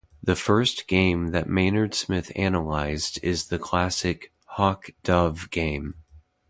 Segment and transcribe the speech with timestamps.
[0.23, 5.93] The first game that Maynard Smith analysed is the classic Hawk Dove game.